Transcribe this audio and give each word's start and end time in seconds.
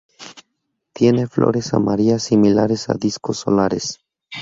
Tiene 0.93 1.27
flores 1.27 1.75
amarillas 1.75 2.23
similares 2.23 2.89
a 2.89 2.95
discos 2.95 3.37
solares. 3.41 3.99